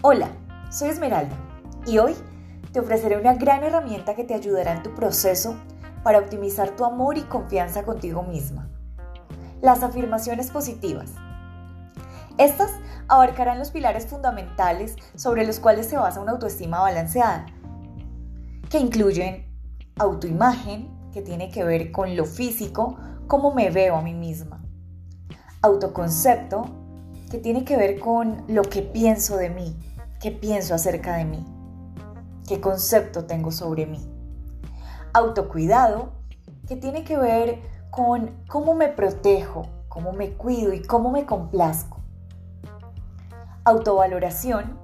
[0.00, 0.28] Hola,
[0.70, 1.34] soy Esmeralda
[1.84, 2.14] y hoy
[2.72, 5.56] te ofreceré una gran herramienta que te ayudará en tu proceso
[6.04, 8.70] para optimizar tu amor y confianza contigo misma.
[9.60, 11.10] Las afirmaciones positivas.
[12.36, 12.70] Estas
[13.08, 17.46] abarcarán los pilares fundamentales sobre los cuales se basa una autoestima balanceada,
[18.70, 19.52] que incluyen
[19.98, 22.96] autoimagen, que tiene que ver con lo físico,
[23.26, 24.62] cómo me veo a mí misma,
[25.60, 26.66] autoconcepto,
[27.32, 29.76] que tiene que ver con lo que pienso de mí,
[30.20, 31.44] qué pienso acerca de mí,
[32.46, 34.00] qué concepto tengo sobre mí.
[35.12, 36.12] Autocuidado,
[36.66, 37.60] que tiene que ver
[37.90, 42.00] con cómo me protejo, cómo me cuido y cómo me complazco.
[43.64, 44.78] Autovaloración,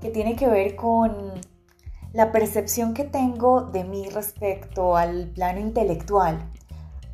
[0.00, 1.40] que tiene que ver con
[2.12, 6.50] la percepción que tengo de mí respecto al plano intelectual,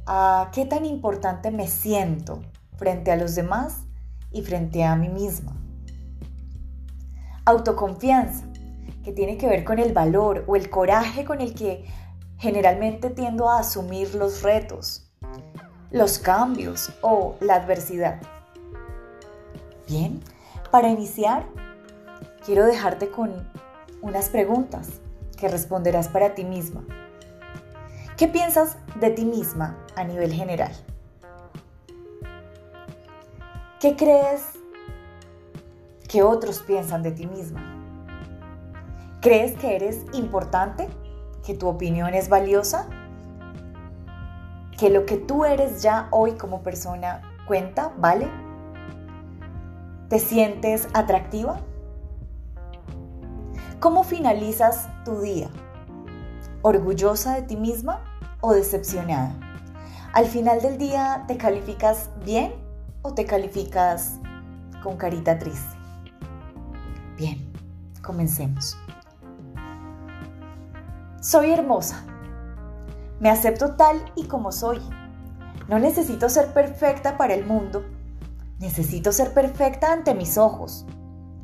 [0.06, 2.40] a qué tan importante me siento
[2.76, 3.82] frente a los demás
[4.30, 5.55] y frente a mí misma.
[7.48, 8.44] Autoconfianza,
[9.04, 11.84] que tiene que ver con el valor o el coraje con el que
[12.38, 15.08] generalmente tiendo a asumir los retos,
[15.92, 18.20] los cambios o la adversidad.
[19.86, 20.20] Bien,
[20.72, 21.46] para iniciar,
[22.44, 23.48] quiero dejarte con
[24.02, 24.88] unas preguntas
[25.38, 26.84] que responderás para ti misma.
[28.16, 30.72] ¿Qué piensas de ti misma a nivel general?
[33.78, 34.55] ¿Qué crees
[36.16, 37.60] que otros piensan de ti misma?
[39.20, 40.88] ¿Crees que eres importante?
[41.44, 42.86] ¿Que tu opinión es valiosa?
[44.78, 48.30] ¿Que lo que tú eres ya hoy como persona cuenta, vale?
[50.08, 51.60] ¿Te sientes atractiva?
[53.78, 55.50] ¿Cómo finalizas tu día?
[56.62, 58.00] ¿Orgullosa de ti misma
[58.40, 59.34] o decepcionada?
[60.14, 62.54] ¿Al final del día te calificas bien
[63.02, 64.18] o te calificas
[64.82, 65.75] con carita triste?
[67.16, 67.50] Bien,
[68.02, 68.76] comencemos.
[71.22, 72.04] Soy hermosa.
[73.20, 74.80] Me acepto tal y como soy.
[75.66, 77.84] No necesito ser perfecta para el mundo.
[78.58, 80.84] Necesito ser perfecta ante mis ojos.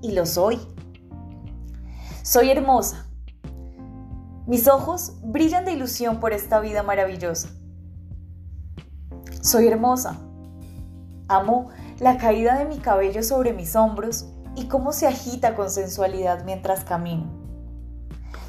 [0.02, 0.60] Y lo soy.
[2.22, 3.06] Soy hermosa.
[4.46, 7.48] Mis ojos brillan de ilusión por esta vida maravillosa.
[9.40, 10.18] Soy hermosa.
[11.28, 16.44] Amo la caída de mi cabello sobre mis hombros y cómo se agita con sensualidad
[16.44, 17.24] mientras camino.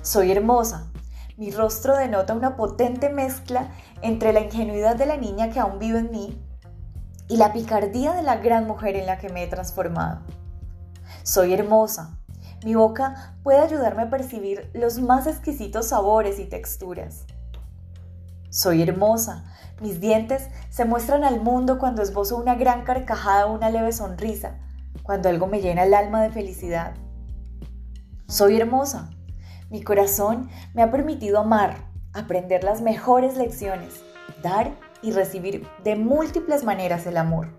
[0.02, 0.92] Soy hermosa.
[1.38, 3.72] Mi rostro denota una potente mezcla
[4.02, 6.40] entre la ingenuidad de la niña que aún vive en mí
[7.28, 10.22] y la picardía de la gran mujer en la que me he transformado.
[11.24, 12.20] Soy hermosa.
[12.64, 17.26] Mi boca puede ayudarme a percibir los más exquisitos sabores y texturas.
[18.50, 19.44] Soy hermosa.
[19.82, 24.60] Mis dientes se muestran al mundo cuando esbozo una gran carcajada o una leve sonrisa,
[25.04, 26.96] cuando algo me llena el alma de felicidad.
[28.28, 29.12] Soy hermosa.
[29.70, 34.02] Mi corazón me ha permitido amar, aprender las mejores lecciones,
[34.42, 34.72] dar
[35.02, 37.50] y recibir de múltiples maneras el amor.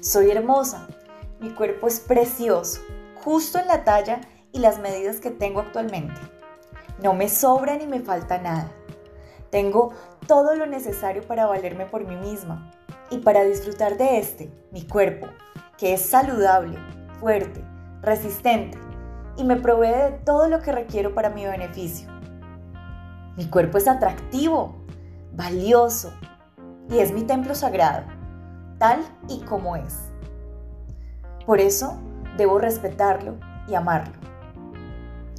[0.00, 0.86] Soy hermosa.
[1.40, 2.80] Mi cuerpo es precioso,
[3.24, 4.20] justo en la talla
[4.52, 6.20] y las medidas que tengo actualmente.
[7.02, 8.70] No me sobra ni me falta nada.
[9.50, 9.92] Tengo
[10.26, 12.70] todo lo necesario para valerme por mí misma
[13.10, 15.26] y para disfrutar de este, mi cuerpo,
[15.80, 16.78] que es saludable,
[17.20, 17.64] fuerte,
[18.02, 18.78] resistente
[19.38, 22.06] y me provee de todo lo que requiero para mi beneficio.
[23.38, 24.76] Mi cuerpo es atractivo,
[25.32, 26.12] valioso
[26.90, 28.04] y es mi templo sagrado,
[28.76, 29.96] tal y como es.
[31.46, 31.98] Por eso
[32.36, 34.18] debo respetarlo y amarlo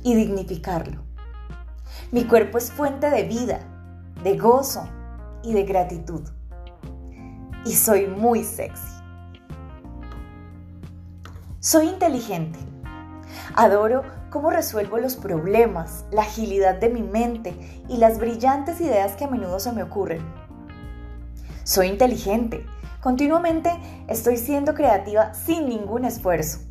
[0.01, 1.03] y dignificarlo.
[2.11, 3.59] Mi cuerpo es fuente de vida,
[4.23, 4.89] de gozo
[5.43, 6.27] y de gratitud.
[7.63, 9.00] Y soy muy sexy.
[11.63, 12.57] Soy inteligente.
[13.55, 14.01] Adoro
[14.31, 17.55] cómo resuelvo los problemas, la agilidad de mi mente
[17.87, 20.25] y las brillantes ideas que a menudo se me ocurren.
[21.63, 22.65] Soy inteligente.
[22.99, 23.69] Continuamente
[24.07, 26.61] estoy siendo creativa sin ningún esfuerzo.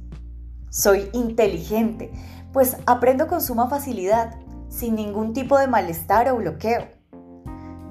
[0.70, 2.10] Soy inteligente,
[2.52, 6.88] pues aprendo con suma facilidad, sin ningún tipo de malestar o bloqueo.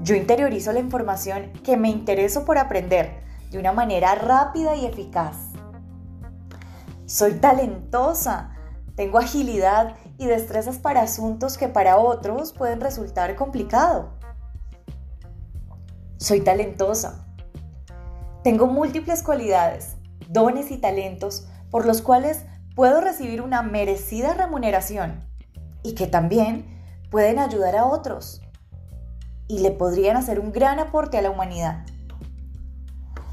[0.04, 3.22] Yo interiorizo la información que me intereso por aprender
[3.52, 5.49] de una manera rápida y eficaz.
[7.10, 8.52] Soy talentosa,
[8.96, 14.12] tengo agilidad y destrezas para asuntos que para otros pueden resultar complicado.
[16.18, 17.26] Soy talentosa.
[18.44, 19.96] Tengo múltiples cualidades,
[20.28, 22.46] dones y talentos por los cuales
[22.76, 25.20] puedo recibir una merecida remuneración
[25.82, 26.80] y que también
[27.10, 28.44] pueden ayudar a otros
[29.48, 31.88] y le podrían hacer un gran aporte a la humanidad.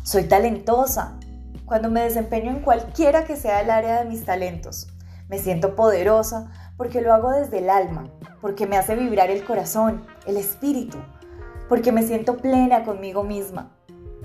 [0.03, 1.19] Soy talentosa
[1.67, 4.89] cuando me desempeño en cualquiera que sea el área de mis talentos.
[5.29, 8.09] Me siento poderosa porque lo hago desde el alma,
[8.41, 10.99] porque me hace vibrar el corazón, el espíritu,
[11.69, 13.77] porque me siento plena conmigo misma,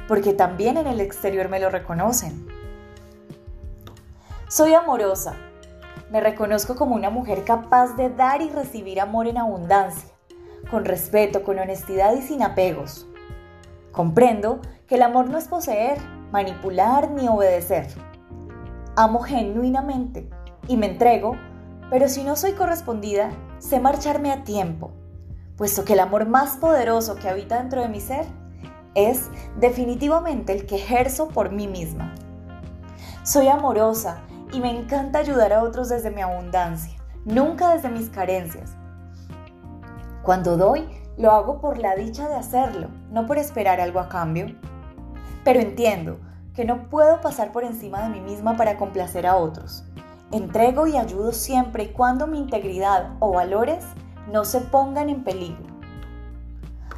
[0.07, 2.47] porque también en el exterior me lo reconocen.
[4.47, 5.33] Soy amorosa.
[6.11, 10.11] Me reconozco como una mujer capaz de dar y recibir amor en abundancia,
[10.69, 13.07] con respeto, con honestidad y sin apegos.
[13.93, 15.99] Comprendo que el amor no es poseer,
[16.31, 17.87] manipular ni obedecer.
[18.95, 20.29] Amo genuinamente
[20.67, 21.35] y me entrego,
[21.89, 24.91] pero si no soy correspondida, sé marcharme a tiempo,
[25.57, 28.25] puesto que el amor más poderoso que habita dentro de mi ser
[28.95, 29.29] es
[29.59, 32.13] definitivamente el que ejerzo por mí misma.
[33.23, 38.75] Soy amorosa y me encanta ayudar a otros desde mi abundancia, nunca desde mis carencias.
[40.23, 40.87] Cuando doy,
[41.17, 44.55] lo hago por la dicha de hacerlo, no por esperar algo a cambio.
[45.43, 46.19] Pero entiendo
[46.53, 49.83] que no puedo pasar por encima de mí misma para complacer a otros.
[50.31, 53.83] Entrego y ayudo siempre y cuando mi integridad o valores
[54.31, 55.65] no se pongan en peligro.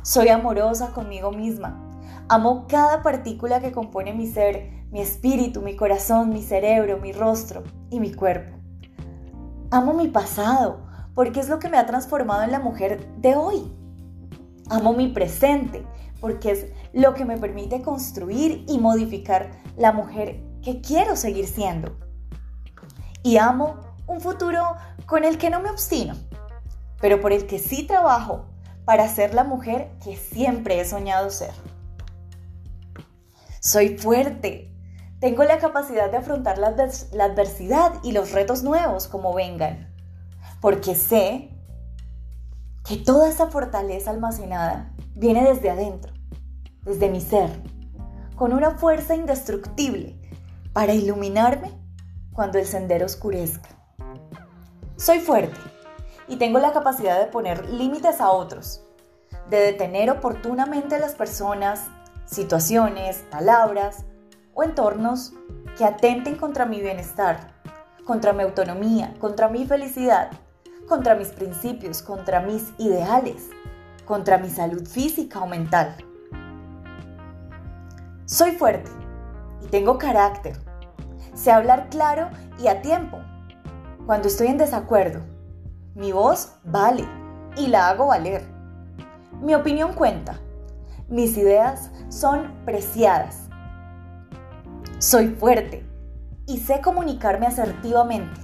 [0.01, 1.79] Soy amorosa conmigo misma.
[2.27, 7.63] Amo cada partícula que compone mi ser, mi espíritu, mi corazón, mi cerebro, mi rostro
[7.89, 8.57] y mi cuerpo.
[9.71, 10.85] Amo mi pasado
[11.15, 13.71] porque es lo que me ha transformado en la mujer de hoy.
[14.69, 15.85] Amo mi presente
[16.23, 21.97] porque es lo que me permite construir y modificar la mujer que quiero seguir siendo.
[23.23, 24.63] Y amo un futuro
[25.05, 26.15] con el que no me obstino,
[27.01, 28.45] pero por el que sí trabajo
[28.85, 31.51] para ser la mujer que siempre he soñado ser.
[33.59, 34.73] Soy fuerte,
[35.19, 36.67] tengo la capacidad de afrontar la,
[37.25, 39.93] adversidad y los retos nuevos como vengan,
[40.61, 41.49] porque sé
[42.85, 46.12] que toda esa fortaleza almacenada viene desde adentro,
[46.83, 47.49] desde mi ser,
[48.35, 50.15] con una fuerza indestructible
[50.73, 51.71] para iluminarme
[52.33, 53.69] cuando el sendero oscurezca.
[54.95, 55.59] Soy fuerte
[56.27, 58.83] y tengo la capacidad de poner límites a otros,
[59.49, 61.87] de detener oportunamente a las personas,
[62.25, 64.05] situaciones, palabras
[64.53, 65.33] o entornos
[65.77, 67.53] que atenten contra mi bienestar,
[68.05, 70.31] contra mi autonomía, contra mi felicidad
[70.87, 73.49] contra mis principios, contra mis ideales,
[74.05, 75.95] contra mi salud física o mental.
[78.33, 78.89] Soy fuerte
[79.61, 80.57] y tengo carácter.
[81.35, 83.19] Sé hablar claro y a tiempo.
[84.07, 85.19] Cuando estoy en desacuerdo,
[85.93, 87.07] mi voz vale
[87.57, 88.43] y la hago valer.
[89.39, 90.39] Mi opinión cuenta.
[91.07, 93.49] Mis ideas son preciadas.
[94.97, 95.87] Soy fuerte
[96.47, 98.41] y sé comunicarme asertivamente,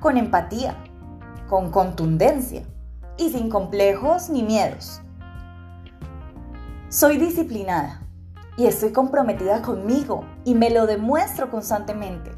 [0.00, 0.82] con empatía,
[1.46, 2.62] con contundencia
[3.18, 5.02] y sin complejos ni miedos.
[6.88, 8.05] Soy disciplinada
[8.56, 12.30] y estoy comprometida conmigo y me lo demuestro constantemente,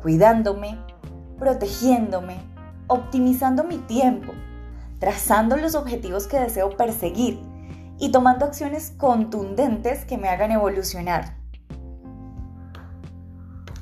[0.00, 0.78] cuidándome,
[1.38, 2.40] protegiéndome,
[2.86, 4.32] optimizando mi tiempo,
[4.98, 7.40] trazando los objetivos que deseo perseguir
[7.98, 11.36] y tomando acciones contundentes que me hagan evolucionar.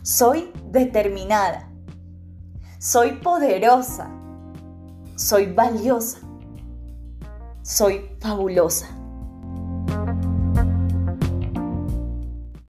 [0.02, 1.68] Soy determinada.
[2.78, 4.10] Soy poderosa
[5.16, 6.18] soy valiosa.
[7.62, 8.86] Soy fabulosa.